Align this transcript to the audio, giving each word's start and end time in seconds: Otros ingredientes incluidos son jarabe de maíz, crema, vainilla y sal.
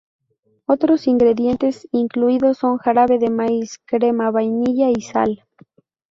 Otros 0.65 1.05
ingredientes 1.05 1.87
incluidos 1.91 2.57
son 2.57 2.79
jarabe 2.79 3.19
de 3.19 3.29
maíz, 3.29 3.77
crema, 3.85 4.31
vainilla 4.31 4.89
y 4.89 4.99
sal. 5.03 5.45